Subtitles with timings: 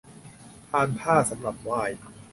[0.69, 1.81] พานผ้าสำหรับไหว้